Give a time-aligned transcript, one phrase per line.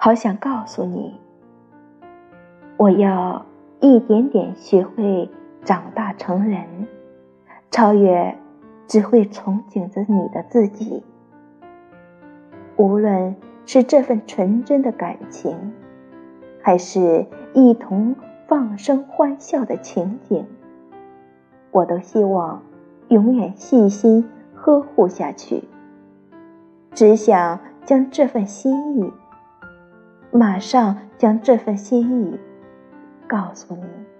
[0.00, 1.18] 好想告诉你，
[2.76, 3.44] 我要
[3.80, 5.28] 一点点学会
[5.64, 6.86] 长大成人，
[7.72, 8.38] 超越
[8.86, 11.02] 只会憧憬着你的自己。
[12.76, 13.34] 无论
[13.66, 15.72] 是这份纯真的感情，
[16.62, 18.14] 还是一同
[18.46, 20.46] 放声欢笑的情景，
[21.72, 22.62] 我都希望
[23.08, 25.64] 永远细心呵护下去。
[26.92, 29.12] 只想将这份心意，
[30.30, 32.38] 马上将这份心意
[33.26, 34.17] 告诉你。